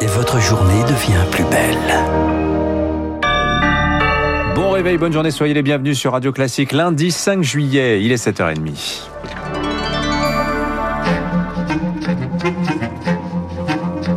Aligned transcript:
et 0.00 0.06
votre 0.06 0.40
journée 0.40 0.82
devient 0.82 1.24
plus 1.30 1.44
belle. 1.44 1.76
Bon 4.54 4.70
réveil, 4.70 4.98
bonne 4.98 5.12
journée, 5.12 5.30
soyez 5.30 5.54
les 5.54 5.62
bienvenus 5.62 5.98
sur 5.98 6.12
Radio 6.12 6.32
Classique. 6.32 6.72
Lundi 6.72 7.10
5 7.10 7.42
juillet, 7.42 8.02
il 8.02 8.12
est 8.12 8.24
7h30. 8.26 9.08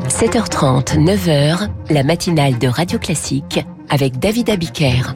7h30, 0.08 0.98
9h, 0.98 1.70
la 1.90 2.04
matinale 2.04 2.60
de 2.60 2.68
Radio 2.68 3.00
Classique 3.00 3.66
avec 3.90 4.20
David 4.20 4.50
Abiker. 4.50 5.16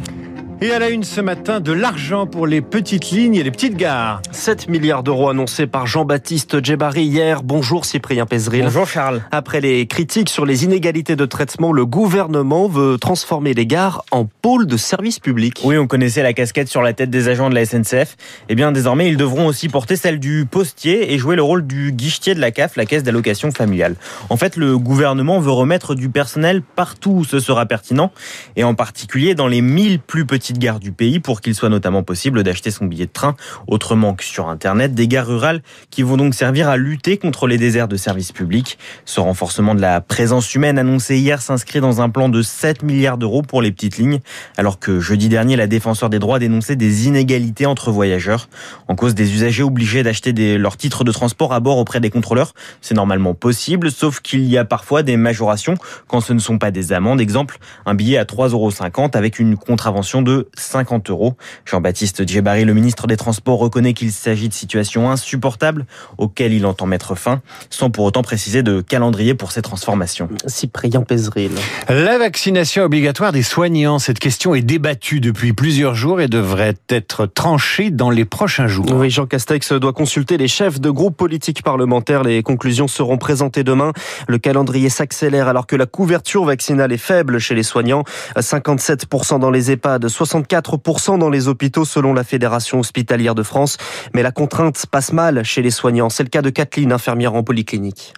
Et 0.62 0.72
à 0.72 0.80
la 0.80 0.90
une 0.90 1.04
ce 1.04 1.20
matin, 1.20 1.60
de 1.60 1.74
l'argent 1.74 2.28
pour 2.28 2.48
les 2.48 2.62
petites 2.62 3.12
lignes 3.12 3.36
et 3.36 3.44
les 3.44 3.52
petites 3.52 3.76
gares. 3.76 4.22
7 4.32 4.70
milliards 4.70 5.04
d'euros 5.04 5.28
annoncés 5.28 5.68
par 5.68 5.86
Jean-Baptiste 5.86 6.64
Djebari 6.64 7.04
hier. 7.04 7.44
Bonjour 7.44 7.84
Cyprien 7.84 8.26
Pézeril. 8.26 8.64
Bonjour 8.64 8.88
Charles. 8.88 9.22
Après 9.32 9.60
les 9.60 9.86
critiques 9.86 10.30
sur 10.30 10.46
les 10.46 10.64
inégalités 10.64 11.18
de 11.18 11.26
traitement, 11.26 11.74
le 11.74 11.86
gouvernement 11.86 12.70
veut 12.70 12.98
transformer 12.98 13.54
les 13.54 13.66
gares 13.68 14.06
en 14.12 14.26
pôle 14.26 14.66
de 14.66 14.78
service 14.78 15.20
public. 15.20 15.60
Oui, 15.66 15.78
on 15.78 15.88
connaissait 15.88 16.24
la 16.24 16.32
casquette 16.32 16.70
sur 16.70 16.82
la 16.82 16.94
tête 16.94 17.10
des 17.10 17.28
agents 17.28 17.50
de 17.50 17.56
la 17.56 17.66
SNCF. 17.66 18.16
Eh 18.48 18.56
bien, 18.56 18.72
désormais, 18.72 19.10
ils 19.10 19.18
devront 19.18 19.48
aussi 19.48 19.68
porter 19.68 19.98
celle 19.98 20.22
du 20.22 20.48
postier 20.50 21.14
et 21.14 21.18
jouer 21.18 21.36
le 21.36 21.44
rôle 21.44 21.68
du 21.68 21.92
guichetier 21.92 22.34
de 22.34 22.40
la 22.40 22.52
CAF, 22.52 22.78
la 22.78 22.86
caisse 22.86 23.04
d'allocation 23.04 23.52
familiale. 23.52 23.98
En 24.30 24.38
fait, 24.38 24.56
le 24.56 24.78
gouvernement 24.78 25.42
veut 25.42 25.52
remettre 25.52 25.96
du 25.96 26.08
personnel 26.08 26.62
partout 26.62 27.12
où 27.12 27.24
ce 27.26 27.40
sera 27.40 27.66
pertinent 27.66 28.14
et 28.56 28.64
en 28.64 28.74
particulier 28.74 29.36
dans 29.36 29.48
les 29.48 29.60
1000 29.60 30.00
plus 30.00 30.26
petites 30.26 30.45
gares 30.54 30.80
du 30.80 30.92
pays 30.92 31.20
pour 31.20 31.42
qu'il 31.42 31.56
soit 31.56 31.70
notamment 31.70 32.04
possible 32.04 32.44
d'acheter 32.44 32.72
son 32.72 32.86
billet 32.86 33.06
de 33.06 33.12
train 33.12 33.36
autrement 33.68 34.14
que 34.14 34.24
sur 34.24 34.50
Internet. 34.50 34.94
Des 34.94 35.08
gares 35.08 35.28
rurales 35.28 35.62
qui 35.90 36.04
vont 36.04 36.18
donc 36.18 36.34
servir 36.34 36.70
à 36.70 36.78
lutter 36.78 37.18
contre 37.18 37.48
les 37.48 37.58
déserts 37.58 37.88
de 37.88 37.98
services 37.98 38.32
publics. 38.32 38.78
Ce 39.06 39.20
renforcement 39.20 39.76
de 39.76 39.82
la 39.82 40.02
présence 40.02 40.54
humaine 40.56 40.78
annoncé 40.78 41.18
hier 41.18 41.42
s'inscrit 41.42 41.80
dans 41.80 42.02
un 42.02 42.10
plan 42.10 42.30
de 42.30 42.42
7 42.42 42.84
milliards 42.84 43.18
d'euros 43.18 43.42
pour 43.42 43.62
les 43.62 43.72
petites 43.72 43.98
lignes, 43.98 44.20
alors 44.58 44.80
que 44.80 45.00
jeudi 45.00 45.30
dernier, 45.30 45.56
la 45.56 45.68
défenseur 45.68 46.10
des 46.10 46.20
droits 46.20 46.40
dénonçait 46.40 46.76
des 46.76 47.08
inégalités 47.08 47.66
entre 47.66 47.92
voyageurs 47.92 48.50
en 48.88 48.96
cause 48.96 49.16
des 49.16 49.34
usagers 49.34 49.64
obligés 49.64 50.04
d'acheter 50.04 50.58
leurs 50.58 50.78
titres 50.78 51.04
de 51.04 51.12
transport 51.12 51.54
à 51.54 51.60
bord 51.60 51.78
auprès 51.78 52.00
des 52.00 52.10
contrôleurs. 52.10 52.54
C'est 52.82 52.96
normalement 52.96 53.34
possible, 53.34 53.92
sauf 53.92 54.20
qu'il 54.20 54.46
y 54.46 54.58
a 54.58 54.66
parfois 54.66 55.04
des 55.04 55.18
majorations 55.18 55.76
quand 56.08 56.22
ce 56.22 56.34
ne 56.34 56.40
sont 56.40 56.58
pas 56.58 56.72
des 56.72 56.94
amendes. 56.94 57.22
Exemple, 57.22 57.58
un 57.86 57.94
billet 57.94 58.18
à 58.18 58.26
3,50 58.26 58.52
euros 58.52 58.72
avec 59.14 59.40
une 59.40 59.58
contravention 59.58 60.22
de 60.22 60.35
50 60.58 61.10
euros. 61.10 61.36
Jean-Baptiste 61.66 62.28
Djebari, 62.28 62.66
le 62.66 62.74
ministre 62.74 63.08
des 63.08 63.18
Transports, 63.18 63.60
reconnaît 63.60 63.94
qu'il 63.94 64.12
s'agit 64.12 64.50
de 64.50 64.54
situations 64.54 65.10
insupportables 65.10 65.86
auxquelles 66.18 66.54
il 66.54 66.66
entend 66.66 66.86
mettre 66.86 67.16
fin, 67.16 67.42
sans 67.70 67.90
pour 67.90 68.06
autant 68.06 68.22
préciser 68.22 68.64
de 68.64 68.82
calendrier 68.82 69.34
pour 69.34 69.52
ces 69.52 69.62
transformations. 69.62 70.30
Cyprien 70.48 71.02
Pézeril. 71.02 71.52
La 71.90 72.18
vaccination 72.18 72.84
obligatoire 72.84 73.32
des 73.32 73.44
soignants, 73.44 74.00
cette 74.00 74.20
question 74.20 74.56
est 74.56 74.62
débattue 74.62 75.20
depuis 75.20 75.54
plusieurs 75.54 75.96
jours 75.96 76.22
et 76.22 76.28
devrait 76.28 76.76
être 76.90 77.26
tranchée 77.26 77.92
dans 77.92 78.10
les 78.10 78.26
prochains 78.26 78.68
jours. 78.68 78.86
Oui, 78.94 79.10
Jean 79.10 79.26
Castex 79.26 79.74
doit 79.74 79.94
consulter 79.94 80.38
les 80.38 80.48
chefs 80.48 80.80
de 80.80 80.90
groupes 80.90 81.18
politiques 81.18 81.64
parlementaires. 81.64 82.24
Les 82.24 82.44
conclusions 82.44 82.88
seront 82.88 83.18
présentées 83.18 83.64
demain. 83.64 83.92
Le 84.28 84.38
calendrier 84.38 84.90
s'accélère 84.90 85.48
alors 85.48 85.68
que 85.68 85.76
la 85.76 85.86
couverture 85.86 86.46
vaccinale 86.46 86.92
est 86.92 86.98
faible 86.98 87.40
chez 87.40 87.56
les 87.56 87.64
soignants. 87.64 88.04
57% 88.38 89.40
dans 89.40 89.52
les 89.52 89.72
EHPAD, 89.72 90.08
64% 90.26 91.20
dans 91.20 91.30
les 91.30 91.48
hôpitaux 91.48 91.86
selon 91.86 92.14
la 92.14 92.24
Fédération 92.24 92.80
hospitalière 92.80 93.36
de 93.36 93.44
France. 93.44 93.78
Mais 94.14 94.24
la 94.24 94.32
contrainte 94.32 94.86
passe 94.90 95.14
mal 95.14 95.44
chez 95.44 95.62
les 95.62 95.72
soignants. 95.72 96.10
C'est 96.10 96.24
le 96.24 96.30
cas 96.30 96.42
de 96.42 96.50
Kathleen, 96.50 96.92
infirmière 96.92 97.36
en 97.36 97.44
polyclinique. 97.44 98.14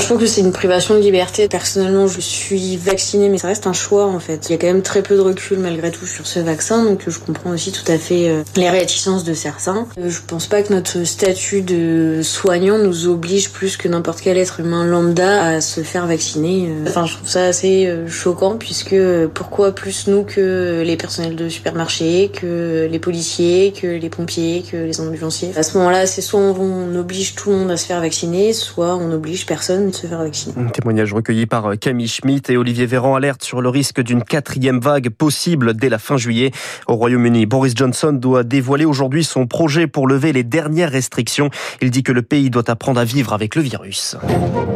Je 0.00 0.06
trouve 0.06 0.22
que 0.22 0.26
c'est 0.26 0.40
une 0.40 0.50
privation 0.50 0.94
de 0.94 1.00
liberté. 1.00 1.46
Personnellement, 1.46 2.08
je 2.08 2.20
suis 2.20 2.76
vaccinée, 2.78 3.28
mais 3.28 3.38
ça 3.38 3.48
reste 3.48 3.66
un 3.66 3.72
choix 3.72 4.06
en 4.06 4.18
fait. 4.18 4.48
Il 4.48 4.52
y 4.52 4.54
a 4.54 4.58
quand 4.58 4.66
même 4.66 4.82
très 4.82 5.02
peu 5.02 5.14
de 5.14 5.20
recul 5.20 5.58
malgré 5.58 5.90
tout 5.92 6.06
sur 6.06 6.26
ce 6.26 6.40
vaccin, 6.40 6.84
donc 6.84 7.02
je 7.06 7.18
comprends 7.18 7.50
aussi 7.50 7.70
tout 7.70 7.84
à 7.86 7.98
fait 7.98 8.28
euh, 8.28 8.42
les 8.56 8.70
réticences 8.70 9.24
de 9.24 9.34
certains. 9.34 9.86
Euh, 9.98 10.08
je 10.08 10.18
pense 10.26 10.46
pas 10.46 10.62
que 10.62 10.72
notre 10.72 11.04
statut 11.04 11.60
de 11.60 12.22
soignant 12.24 12.78
nous 12.78 13.06
oblige 13.06 13.50
plus 13.50 13.76
que 13.76 13.86
n'importe 13.88 14.22
quel 14.22 14.38
être 14.38 14.58
humain 14.58 14.84
lambda 14.84 15.44
à 15.44 15.60
se 15.60 15.82
faire 15.82 16.06
vacciner. 16.06 16.68
Euh, 16.70 16.88
Enfin, 16.88 17.06
je 17.06 17.14
trouve 17.14 17.28
ça 17.28 17.44
assez 17.44 17.88
choquant 18.08 18.56
puisque 18.56 18.96
pourquoi 19.34 19.72
plus 19.72 20.08
nous 20.08 20.24
que 20.24 20.82
les 20.84 20.96
personnels 20.96 21.36
de 21.36 21.48
supermarché, 21.48 22.30
que 22.32 22.88
les 22.90 22.98
policiers, 22.98 23.72
que 23.78 23.86
les 23.86 24.08
pompiers, 24.08 24.64
que 24.68 24.78
les 24.78 25.00
ambulanciers? 25.00 25.52
À 25.56 25.62
ce 25.62 25.76
moment-là, 25.78 26.06
c'est 26.06 26.22
soit 26.22 26.40
on 26.40 26.94
oblige 26.96 27.34
tout 27.36 27.50
le 27.50 27.56
monde 27.56 27.70
à 27.70 27.76
se 27.76 27.86
faire 27.86 28.00
vacciner, 28.00 28.54
soit 28.54 28.96
on 28.96 29.12
oblige 29.12 29.46
personne 29.46 29.89
de 29.90 29.94
se 29.94 30.06
faire 30.06 30.18
vacciner. 30.18 30.54
Un 30.58 30.68
témoignage 30.70 31.12
recueilli 31.12 31.46
par 31.46 31.78
Camille 31.78 32.08
Schmitt 32.08 32.50
et 32.50 32.56
Olivier 32.56 32.86
Véran 32.86 33.14
alerte 33.14 33.42
sur 33.42 33.60
le 33.60 33.68
risque 33.68 34.00
d'une 34.00 34.22
quatrième 34.22 34.80
vague 34.80 35.10
possible 35.10 35.74
dès 35.74 35.88
la 35.88 35.98
fin 35.98 36.16
juillet. 36.16 36.50
Au 36.86 36.94
Royaume-Uni, 36.94 37.46
Boris 37.46 37.74
Johnson 37.76 38.12
doit 38.12 38.42
dévoiler 38.42 38.84
aujourd'hui 38.84 39.24
son 39.24 39.46
projet 39.46 39.86
pour 39.86 40.08
lever 40.08 40.32
les 40.32 40.44
dernières 40.44 40.90
restrictions. 40.90 41.50
Il 41.80 41.90
dit 41.90 42.02
que 42.02 42.12
le 42.12 42.22
pays 42.22 42.50
doit 42.50 42.70
apprendre 42.70 43.00
à 43.00 43.04
vivre 43.04 43.32
avec 43.32 43.54
le 43.54 43.62
virus. 43.62 44.16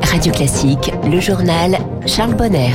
Radio 0.02 0.32
Classique, 0.32 0.92
le 1.10 1.20
journal 1.20 1.78
Charles 2.06 2.34
Bonner. 2.34 2.74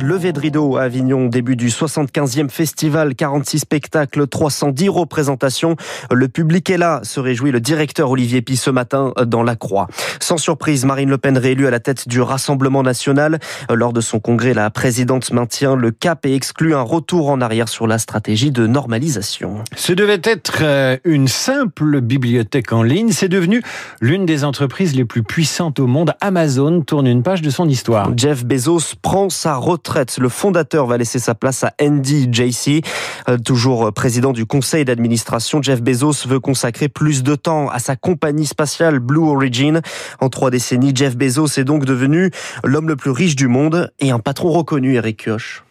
Levé 0.00 0.32
de 0.32 0.40
rideau 0.40 0.76
à 0.76 0.82
Avignon, 0.82 1.26
début 1.26 1.54
du 1.54 1.68
75e 1.68 2.48
festival, 2.48 3.14
46 3.14 3.60
spectacles, 3.60 4.26
310 4.26 4.88
représentations. 4.88 5.76
Le 6.10 6.26
public 6.26 6.68
est 6.68 6.78
là, 6.78 7.00
se 7.04 7.20
réjouit 7.20 7.52
le 7.52 7.60
directeur 7.60 8.10
Olivier 8.10 8.42
Pi 8.42 8.56
ce 8.56 8.70
matin 8.70 9.12
dans 9.24 9.44
la 9.44 9.54
Croix. 9.54 9.86
Sans 10.18 10.36
surprise, 10.36 10.84
Marine 10.84 11.10
Le 11.10 11.18
Pen 11.18 11.38
réélue 11.38 11.68
à 11.68 11.70
la 11.70 11.78
tête 11.78 12.08
du 12.08 12.20
Rassemblement 12.20 12.82
national. 12.82 13.38
Lors 13.70 13.92
de 13.92 14.00
son 14.00 14.18
congrès, 14.18 14.52
la 14.52 14.68
présidente 14.70 15.30
maintient 15.32 15.76
le 15.76 15.92
cap 15.92 16.26
et 16.26 16.34
exclut 16.34 16.74
un 16.74 16.82
retour 16.82 17.28
en 17.28 17.40
arrière 17.40 17.68
sur 17.68 17.86
la 17.86 17.98
stratégie 17.98 18.50
de 18.50 18.66
normalisation. 18.66 19.62
Ce 19.76 19.92
devait 19.92 20.22
être 20.24 20.58
euh, 20.62 20.96
une 21.04 21.28
simple 21.28 22.00
bibliothèque 22.00 22.72
en 22.72 22.82
ligne. 22.82 23.12
C'est 23.12 23.28
devenu 23.28 23.62
l'une 24.00 24.26
des 24.26 24.42
entreprises 24.42 24.96
les 24.96 25.04
plus 25.04 25.22
puissantes 25.22 25.78
au 25.78 25.86
monde. 25.86 26.14
Amazon 26.20 26.80
tourne 26.80 27.06
une 27.06 27.22
page 27.22 27.42
de 27.42 27.50
son 27.50 27.68
histoire. 27.68 28.10
Jeff 28.16 28.44
Bezos 28.44 28.96
prend 29.00 29.30
sa 29.30 29.54
retraite. 29.54 29.83
Le 30.18 30.28
fondateur 30.28 30.86
va 30.86 30.96
laisser 30.96 31.18
sa 31.18 31.34
place 31.34 31.64
à 31.64 31.72
Andy 31.80 32.28
Jassy. 32.30 32.82
Euh, 33.28 33.38
toujours 33.38 33.92
président 33.92 34.32
du 34.32 34.46
conseil 34.46 34.84
d'administration, 34.84 35.62
Jeff 35.62 35.82
Bezos 35.82 36.26
veut 36.26 36.40
consacrer 36.40 36.88
plus 36.88 37.22
de 37.22 37.34
temps 37.34 37.68
à 37.68 37.78
sa 37.78 37.96
compagnie 37.96 38.46
spatiale 38.46 38.98
Blue 38.98 39.28
Origin. 39.28 39.80
En 40.20 40.28
trois 40.28 40.50
décennies, 40.50 40.92
Jeff 40.94 41.16
Bezos 41.16 41.58
est 41.58 41.64
donc 41.64 41.84
devenu 41.84 42.30
l'homme 42.64 42.88
le 42.88 42.96
plus 42.96 43.10
riche 43.10 43.36
du 43.36 43.48
monde 43.48 43.90
et 44.00 44.10
un 44.10 44.18
patron 44.18 44.50
reconnu, 44.50 44.94
Eric 44.94 45.24
Kioch. 45.24 45.64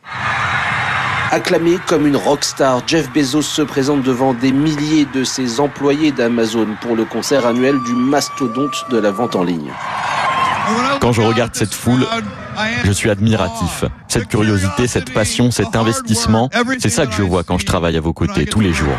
Acclamé 1.32 1.80
comme 1.88 2.06
une 2.06 2.16
rockstar, 2.16 2.84
Jeff 2.86 3.12
Bezos 3.12 3.42
se 3.42 3.64
présente 3.64 4.04
devant 4.04 4.36
des 4.36 4.52
milliers 4.52 5.08
de 5.16 5.24
ses 5.24 5.60
employés 5.60 6.12
d'Amazon 6.12 6.68
pour 6.82 6.96
le 6.96 7.06
concert 7.06 7.48
annuel 7.48 7.76
du 7.88 7.94
mastodonte 7.94 8.86
de 8.92 9.00
la 9.00 9.10
vente 9.10 9.36
en 9.36 9.44
ligne. 9.44 9.72
Quand 11.02 11.12
je 11.12 11.22
regarde 11.22 11.56
cette 11.56 11.74
foule, 11.74 12.06
je 12.84 12.92
suis 12.92 13.10
admiratif. 13.10 13.86
Cette 14.08 14.28
curiosité, 14.28 14.88
cette 14.88 15.14
passion, 15.14 15.52
cet 15.52 15.76
investissement, 15.76 16.50
c'est 16.80 16.90
ça 16.90 17.06
que 17.06 17.14
je 17.14 17.24
vois 17.24 17.44
quand 17.44 17.58
je 17.58 17.66
travaille 17.66 17.98
à 17.98 18.02
vos 18.02 18.14
côtés 18.14 18.46
tous 18.46 18.60
les 18.60 18.74
jours. 18.74 18.98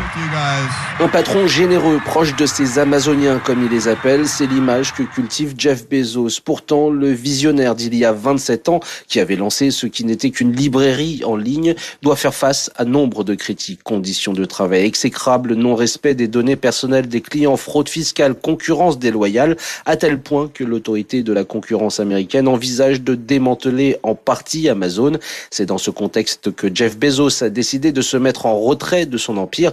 Un 0.99 1.07
patron 1.07 1.47
généreux, 1.47 1.99
proche 2.03 2.35
de 2.35 2.45
ces 2.45 2.79
Amazoniens 2.79 3.39
comme 3.43 3.63
il 3.63 3.69
les 3.69 3.87
appelle, 3.87 4.27
c'est 4.27 4.47
l'image 4.47 4.93
que 4.93 5.03
cultive 5.03 5.53
Jeff 5.57 5.87
Bezos. 5.89 6.39
Pourtant, 6.43 6.89
le 6.89 7.09
visionnaire 7.09 7.75
d'il 7.75 7.93
y 7.95 8.05
a 8.05 8.11
27 8.11 8.69
ans, 8.69 8.79
qui 9.07 9.19
avait 9.19 9.35
lancé 9.35 9.71
ce 9.71 9.87
qui 9.87 10.03
n'était 10.03 10.31
qu'une 10.31 10.53
librairie 10.53 11.21
en 11.25 11.35
ligne, 11.35 11.75
doit 12.01 12.15
faire 12.15 12.33
face 12.33 12.71
à 12.75 12.85
nombre 12.85 13.23
de 13.23 13.35
critiques. 13.35 13.83
Conditions 13.83 14.33
de 14.33 14.45
travail 14.45 14.85
exécrables, 14.85 15.53
non-respect 15.53 16.15
des 16.15 16.27
données 16.27 16.55
personnelles 16.55 17.07
des 17.07 17.21
clients, 17.21 17.57
fraude 17.57 17.89
fiscale, 17.89 18.33
concurrence 18.33 18.97
déloyale, 18.97 19.57
à 19.85 19.97
tel 19.97 20.19
point 20.19 20.49
que 20.53 20.63
l'autorité 20.63 21.23
de 21.23 21.33
la 21.33 21.43
concurrence 21.43 21.99
américaine 21.99 22.47
envisage 22.47 23.01
de 23.01 23.15
démanteler 23.15 23.97
en 24.03 24.15
partie 24.15 24.69
Amazon. 24.69 25.13
C'est 25.51 25.65
dans 25.65 25.77
ce 25.77 25.91
contexte 25.91 26.53
que 26.53 26.73
Jeff 26.73 26.97
Bezos 26.97 27.43
a 27.43 27.49
décidé 27.49 27.91
de 27.91 28.01
se 28.01 28.17
mettre 28.17 28.45
en 28.45 28.59
retrait 28.59 29.05
de 29.05 29.17
son 29.17 29.37
empire. 29.37 29.71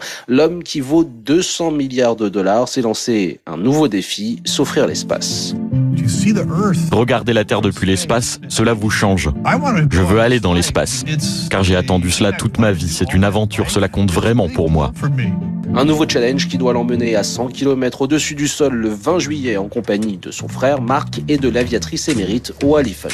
Qui 0.60 0.81
vaut 0.81 1.04
200 1.04 1.70
milliards 1.70 2.16
de 2.16 2.28
dollars 2.28 2.69
s'est 2.69 2.82
lancé 2.82 3.40
un 3.46 3.56
nouveau 3.56 3.88
défi, 3.88 4.43
s'offrir 4.44 4.87
l'espace. 4.87 5.54
Regardez 6.90 7.32
la 7.32 7.44
Terre 7.44 7.60
depuis 7.60 7.87
l'espace, 7.87 8.40
cela 8.49 8.72
vous 8.72 8.90
change. 8.90 9.31
Je 9.90 10.00
veux 10.00 10.20
aller 10.20 10.40
dans 10.40 10.52
l'espace, 10.52 11.04
car 11.49 11.62
j'ai 11.62 11.76
attendu 11.76 12.10
cela 12.10 12.32
toute 12.32 12.58
ma 12.58 12.72
vie. 12.72 12.88
C'est 12.88 13.14
une 13.14 13.25
aventure, 13.25 13.70
cela 13.70 13.88
compte 13.88 14.10
vraiment 14.10 14.49
pour 14.49 14.70
moi. 14.70 14.93
Un 15.75 15.84
nouveau 15.84 16.06
challenge 16.08 16.49
qui 16.49 16.58
doit 16.58 16.72
l'emmener 16.72 17.16
à 17.16 17.22
100 17.22 17.48
km 17.48 18.02
au-dessus 18.02 18.34
du 18.34 18.48
sol 18.48 18.75
le 18.75 18.88
20 18.88 19.19
juillet 19.20 19.56
en 19.56 19.69
compagnie 19.69 20.19
de 20.19 20.31
son 20.31 20.48
frère 20.48 20.82
Marc 20.82 21.22
et 21.28 21.38
de 21.38 21.48
l'aviatrice 21.48 22.08
émérite 22.08 22.52
Wally 22.62 22.93
Funk. 22.93 23.08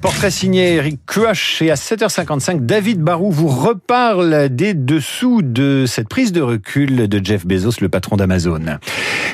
Portrait 0.00 0.30
signé 0.30 0.74
Eric 0.76 1.00
Cuoche 1.06 1.60
et 1.60 1.72
à 1.72 1.74
7h55, 1.74 2.64
David 2.64 3.00
Barou 3.00 3.32
vous 3.32 3.48
reparle 3.48 4.48
des 4.48 4.72
dessous 4.72 5.42
de 5.42 5.86
cette 5.88 6.08
prise 6.08 6.30
de 6.30 6.40
recul 6.40 7.08
de 7.08 7.24
Jeff 7.24 7.44
Bezos, 7.44 7.80
le 7.80 7.88
patron 7.88 8.16
d'Amazon. 8.16 8.78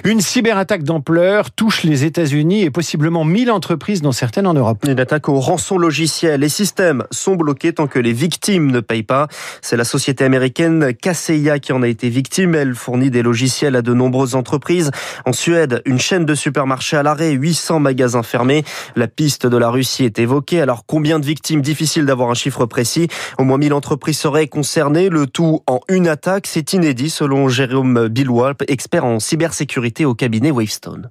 Une 0.05 0.23
cyberattaque 0.23 0.83
d'ampleur 0.83 1.51
touche 1.51 1.83
les 1.83 2.05
États-Unis 2.05 2.63
et 2.63 2.71
possiblement 2.71 3.25
1000 3.25 3.51
entreprises, 3.51 4.01
dont 4.01 4.13
certaines 4.13 4.47
en 4.47 4.55
Europe. 4.55 4.87
Une 4.89 4.99
attaque 4.99 5.29
au 5.29 5.39
rançon 5.39 5.77
logiciel. 5.77 6.41
Les 6.41 6.49
systèmes 6.49 7.05
sont 7.11 7.37
bloqués 7.37 7.75
tant 7.75 7.87
que 7.87 7.99
les 7.99 8.15
victimes 8.15 8.71
ne 8.71 8.81
payent 8.81 9.03
pas. 9.03 9.29
C'est 9.61 9.77
la 9.77 9.85
société 9.85 10.25
américaine 10.25 10.95
Kaseya 10.95 11.59
qui 11.59 11.75
en 11.75 11.83
a 11.83 11.89
été 11.89 12.09
victime. 12.09 12.55
Elle 12.55 12.75
fournit 12.75 13.11
des 13.11 13.23
logiciels 13.23 13.77
à 13.77 13.83
de 13.83 13.93
nombreuses 13.93 14.35
entreprises. 14.35 14.91
En 15.27 15.35
Suède, 15.35 15.83
une 15.85 15.99
chaîne 15.99 16.25
de 16.25 16.35
supermarchés 16.35 16.97
à 16.97 17.03
l'arrêt, 17.03 17.33
800 17.33 17.81
magasins 17.81 18.23
fermés. 18.23 18.65
La 18.97 19.09
piste 19.09 19.47
de 19.47 19.57
la 19.59 19.69
Russie 19.69 20.05
est 20.05 20.19
évoquée. 20.19 20.54
Alors 20.61 20.85
combien 20.87 21.19
de 21.19 21.25
victimes? 21.25 21.61
Difficile 21.61 22.07
d'avoir 22.07 22.31
un 22.31 22.35
chiffre 22.35 22.67
précis. 22.67 23.09
Au 23.39 23.45
moins 23.45 23.59
1000 23.59 23.73
entreprises 23.73 24.19
seraient 24.19 24.49
concernées, 24.49 25.09
le 25.09 25.27
tout 25.27 25.61
en 25.67 25.81
une 25.89 26.09
attaque. 26.09 26.47
C'est 26.47 26.73
inédit 26.73 27.11
selon 27.11 27.49
Jérôme 27.49 28.09
Billois, 28.09 28.55
expert 28.69 29.05
en 29.05 29.21
cybersécurité 29.21 30.05
au 30.05 30.15
cabinet 30.15 30.51
Wavestone. 30.51 31.11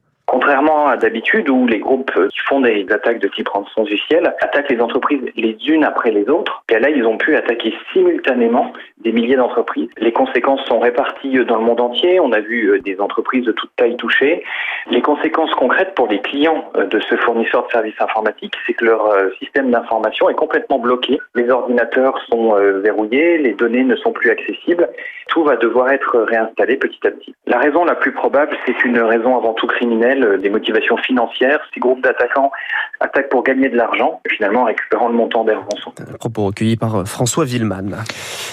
D'habitude 0.97 1.49
où 1.49 1.67
les 1.67 1.79
groupes 1.79 2.11
qui 2.13 2.39
font 2.47 2.61
des 2.61 2.85
attaques 2.89 3.19
de 3.19 3.27
type 3.27 3.49
rançon 3.49 3.83
du 3.83 3.97
ciel 3.97 4.33
attaquent 4.41 4.69
les 4.69 4.79
entreprises 4.79 5.21
les 5.35 5.57
unes 5.67 5.83
après 5.83 6.11
les 6.11 6.29
autres, 6.29 6.63
et 6.69 6.79
là 6.79 6.89
ils 6.89 7.05
ont 7.05 7.17
pu 7.17 7.35
attaquer 7.35 7.73
simultanément 7.91 8.73
des 9.03 9.11
milliers 9.11 9.35
d'entreprises. 9.35 9.89
Les 9.97 10.11
conséquences 10.11 10.63
sont 10.65 10.79
réparties 10.79 11.43
dans 11.45 11.57
le 11.57 11.65
monde 11.65 11.81
entier. 11.81 12.19
On 12.19 12.31
a 12.31 12.39
vu 12.39 12.69
euh, 12.69 12.79
des 12.79 12.99
entreprises 12.99 13.45
de 13.45 13.51
toute 13.51 13.71
taille 13.75 13.97
touchées. 13.97 14.43
Les 14.89 15.01
conséquences 15.01 15.53
concrètes 15.55 15.93
pour 15.95 16.07
les 16.07 16.19
clients 16.19 16.71
euh, 16.75 16.85
de 16.85 16.99
ce 16.99 17.15
fournisseur 17.17 17.65
de 17.67 17.71
services 17.71 17.99
informatiques, 17.99 18.55
c'est 18.65 18.73
que 18.73 18.85
leur 18.85 19.05
euh, 19.07 19.29
système 19.39 19.71
d'information 19.71 20.29
est 20.29 20.35
complètement 20.35 20.79
bloqué. 20.79 21.19
Les 21.35 21.49
ordinateurs 21.49 22.17
sont 22.29 22.53
verrouillés, 22.81 23.37
les 23.37 23.53
données 23.53 23.83
ne 23.83 23.95
sont 23.95 24.11
plus 24.11 24.29
accessibles. 24.29 24.87
Tout 25.27 25.43
va 25.43 25.55
devoir 25.55 25.91
être 25.91 26.19
réinstallé 26.19 26.77
petit 26.77 26.99
à 27.05 27.11
petit. 27.11 27.33
La 27.47 27.57
raison 27.57 27.85
la 27.85 27.95
plus 27.95 28.11
probable, 28.11 28.55
c'est 28.65 28.85
une 28.85 28.99
raison 28.99 29.35
avant 29.37 29.53
tout 29.53 29.67
criminelle, 29.67 30.39
des 30.41 30.49
motivations 30.49 30.82
financières. 31.05 31.59
Ces 31.73 31.79
groupes 31.79 32.03
d'attaquants 32.03 32.51
attaquent 32.99 33.29
pour 33.29 33.43
gagner 33.43 33.69
de 33.69 33.75
l'argent, 33.75 34.21
finalement 34.29 34.61
en 34.61 34.65
récupérant 34.65 35.09
le 35.09 35.15
montant 35.15 35.43
des 35.43 35.53
rançons. 35.53 35.93
Propos 36.19 36.45
recueillis 36.45 36.77
par 36.77 37.07
François 37.07 37.45
Villeman. 37.45 38.03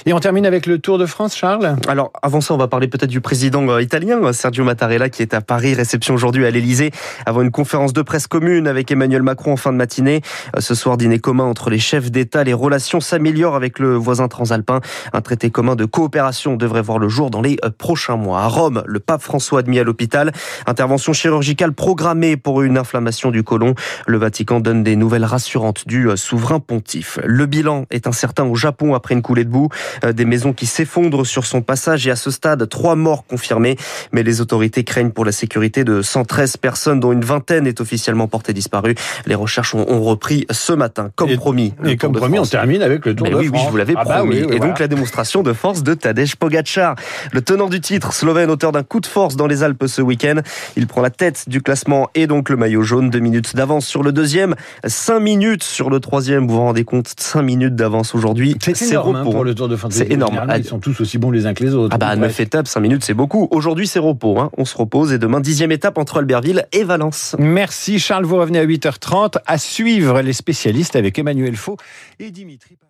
Et 0.06 0.12
on 0.12 0.18
termine 0.18 0.46
avec 0.46 0.66
le 0.66 0.78
Tour 0.78 0.98
de 0.98 1.06
France, 1.06 1.36
Charles? 1.36 1.76
Alors, 1.88 2.10
avant 2.22 2.40
ça, 2.40 2.54
on 2.54 2.56
va 2.56 2.68
parler 2.68 2.88
peut-être 2.88 3.10
du 3.10 3.20
président 3.20 3.68
euh, 3.68 3.82
italien, 3.82 4.32
Sergio 4.32 4.64
Mattarella, 4.64 5.08
qui 5.08 5.22
est 5.22 5.34
à 5.34 5.40
Paris, 5.40 5.74
réception 5.74 6.14
aujourd'hui 6.14 6.46
à 6.46 6.50
l'Elysée, 6.50 6.90
avant 7.26 7.42
une 7.42 7.50
conférence 7.50 7.92
de 7.92 8.02
presse 8.02 8.26
commune 8.26 8.66
avec 8.66 8.90
Emmanuel 8.90 9.22
Macron 9.22 9.52
en 9.52 9.56
fin 9.56 9.72
de 9.72 9.76
matinée. 9.76 10.20
Euh, 10.56 10.60
ce 10.60 10.74
soir, 10.74 10.96
dîner 10.96 11.18
commun 11.18 11.44
entre 11.44 11.70
les 11.70 11.78
chefs 11.78 12.10
d'État. 12.10 12.44
Les 12.44 12.54
relations 12.54 13.00
s'améliorent 13.00 13.56
avec 13.56 13.78
le 13.78 13.94
voisin 13.94 14.28
transalpin. 14.28 14.80
Un 15.12 15.20
traité 15.20 15.50
commun 15.50 15.76
de 15.76 15.84
coopération 15.84 16.56
devrait 16.56 16.82
voir 16.82 16.98
le 16.98 17.08
jour 17.08 17.30
dans 17.30 17.42
les 17.42 17.56
euh, 17.64 17.70
prochains 17.76 18.16
mois. 18.16 18.40
À 18.40 18.46
Rome, 18.46 18.82
le 18.86 19.00
pape 19.00 19.22
François 19.22 19.60
admis 19.60 19.78
à 19.78 19.84
l'hôpital. 19.84 20.32
Intervention 20.66 21.12
chirurgicale 21.12 21.72
programmée 21.72 22.19
pour 22.36 22.62
une 22.62 22.78
inflammation 22.78 23.30
du 23.30 23.42
côlon. 23.42 23.74
Le 24.06 24.18
Vatican 24.18 24.60
donne 24.60 24.82
des 24.82 24.96
nouvelles 24.96 25.24
rassurantes 25.24 25.86
du 25.86 26.08
souverain 26.16 26.60
pontife. 26.60 27.18
Le 27.24 27.46
bilan 27.46 27.86
est 27.90 28.06
incertain 28.06 28.44
au 28.44 28.54
Japon 28.54 28.94
après 28.94 29.14
une 29.14 29.22
coulée 29.22 29.44
de 29.44 29.50
boue. 29.50 29.68
Des 30.06 30.24
maisons 30.24 30.52
qui 30.52 30.66
s'effondre 30.66 31.26
sur 31.26 31.46
son 31.46 31.62
passage 31.62 32.06
et 32.06 32.10
à 32.10 32.16
ce 32.16 32.30
stade, 32.30 32.68
trois 32.68 32.96
morts 32.96 33.24
confirmés. 33.26 33.76
Mais 34.12 34.22
les 34.22 34.40
autorités 34.40 34.84
craignent 34.84 35.10
pour 35.10 35.24
la 35.24 35.32
sécurité 35.32 35.84
de 35.84 36.02
113 36.02 36.56
personnes, 36.56 37.00
dont 37.00 37.12
une 37.12 37.24
vingtaine 37.24 37.66
est 37.66 37.80
officiellement 37.80 38.28
portée 38.28 38.52
disparue. 38.52 38.94
Les 39.26 39.34
recherches 39.34 39.74
ont, 39.74 40.00
repris 40.00 40.46
ce 40.50 40.72
matin, 40.72 41.10
comme 41.14 41.34
promis. 41.36 41.74
Et 41.84 41.96
comme 41.96 42.12
promis, 42.12 42.38
on 42.38 42.44
termine 42.44 42.82
avec 42.82 43.04
le 43.06 43.14
Tour 43.14 43.28
de 43.28 43.34
oui, 43.34 43.46
France. 43.46 43.60
Oui, 43.60 43.66
je 43.66 43.70
vous 43.70 43.76
l'avais 43.76 43.94
ah 43.96 44.04
bah 44.04 44.16
promis. 44.18 44.38
et 44.38 44.58
donc 44.58 44.78
la 44.78 44.88
démonstration 44.88 45.42
de 45.42 45.52
force 45.52 45.82
de 45.82 45.94
Tadej 45.94 46.36
Pogacar. 46.36 46.96
Le 47.32 47.42
tenant 47.42 47.68
du 47.68 47.80
titre, 47.80 48.12
slovène, 48.12 48.50
auteur 48.50 48.72
d'un 48.72 48.82
coup 48.82 49.00
de 49.00 49.06
force 49.06 49.36
dans 49.36 49.46
les 49.46 49.62
Alpes 49.62 49.86
ce 49.86 50.02
week-end. 50.02 50.40
Il 50.76 50.86
prend 50.86 51.02
la 51.02 51.10
tête 51.10 51.48
du 51.48 51.62
classement 51.62 52.08
et 52.14 52.26
donc 52.26 52.48
le 52.48 52.56
maillot 52.56 52.82
jaune. 52.82 53.10
Deux 53.10 53.20
minutes 53.20 53.56
d'avance 53.56 53.86
sur 53.86 54.02
le 54.02 54.12
deuxième, 54.12 54.54
cinq 54.84 55.20
minutes 55.20 55.62
sur 55.62 55.90
le 55.90 56.00
troisième. 56.00 56.46
Vous 56.46 56.54
vous 56.54 56.60
rendez 56.60 56.84
compte, 56.84 57.12
cinq 57.18 57.42
minutes 57.42 57.74
d'avance 57.74 58.14
aujourd'hui. 58.14 58.56
C'est 58.62 58.88
énorme 58.90 59.16
hein, 59.16 59.22
pour 59.22 59.44
le 59.44 59.54
Tour 59.54 59.68
de 59.68 59.76
France. 59.76 59.94
C'est 59.94 60.10
énorme 60.10 60.40
ils 60.56 60.64
sont 60.64 60.78
tous 60.78 61.00
aussi 61.00 61.18
bons 61.18 61.30
les 61.30 61.46
uns 61.46 61.54
que 61.54 61.64
les 61.64 61.74
autres. 61.74 61.94
Ah 61.94 61.98
bah, 61.98 62.16
9 62.16 62.40
étapes, 62.40 62.68
5 62.68 62.80
minutes, 62.80 63.04
c'est 63.04 63.14
beaucoup. 63.14 63.48
Aujourd'hui, 63.50 63.86
c'est 63.86 63.98
repos. 63.98 64.38
Hein. 64.38 64.50
On 64.56 64.64
se 64.64 64.76
repose 64.76 65.12
et 65.12 65.18
demain, 65.18 65.40
dixième 65.40 65.72
étape 65.72 65.98
entre 65.98 66.18
Albertville 66.18 66.66
et 66.72 66.84
Valence. 66.84 67.36
Merci 67.38 67.98
Charles, 67.98 68.24
vous 68.24 68.36
revenez 68.36 68.58
à 68.58 68.66
8h30 68.66 69.38
à 69.46 69.58
suivre 69.58 70.20
les 70.20 70.32
spécialistes 70.32 70.96
avec 70.96 71.18
Emmanuel 71.18 71.56
Faux 71.56 71.76
et 72.18 72.30
Dimitri. 72.30 72.80